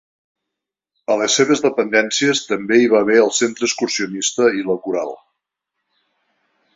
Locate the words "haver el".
3.05-3.31